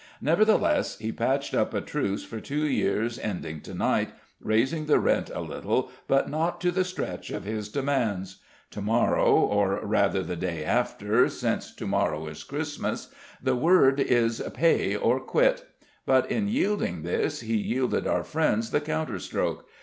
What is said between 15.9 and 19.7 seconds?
But in yielding this he yielded our friends the counterstroke.